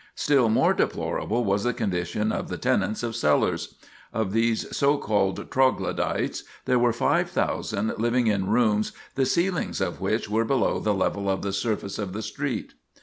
Still 0.15 0.49
more 0.49 0.73
deplorable 0.73 1.43
was 1.43 1.63
the 1.63 1.75
condition 1.75 2.31
of 2.31 2.47
the 2.47 2.57
tenants 2.57 3.03
of 3.03 3.15
cellars. 3.15 3.75
Of 4.11 4.33
these 4.33 4.75
so 4.75 4.97
called 4.97 5.51
"Troglodytes" 5.51 6.43
there 6.65 6.79
were 6.79 6.91
5,000 6.91 7.93
living 7.99 8.25
in 8.25 8.47
rooms 8.47 8.93
the 9.13 9.27
ceilings 9.27 9.79
of 9.79 10.01
which 10.01 10.27
were 10.27 10.43
below 10.43 10.79
the 10.79 10.95
level 10.95 11.29
of 11.29 11.43
the 11.43 11.53
surface 11.53 11.99
of 11.99 12.13
the 12.13 12.23
street. 12.23 12.73